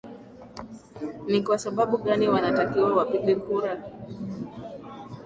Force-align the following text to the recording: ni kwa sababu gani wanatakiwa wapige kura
ni 1.29 1.43
kwa 1.43 1.59
sababu 1.59 1.97
gani 1.97 2.27
wanatakiwa 2.27 2.95
wapige 2.95 3.35
kura 3.35 3.83